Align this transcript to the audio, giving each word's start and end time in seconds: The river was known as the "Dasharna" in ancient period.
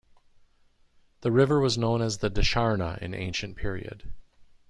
The 1.19 1.31
river 1.31 1.59
was 1.59 1.77
known 1.77 2.01
as 2.01 2.17
the 2.17 2.31
"Dasharna" 2.31 2.99
in 3.03 3.13
ancient 3.13 3.55
period. 3.55 4.11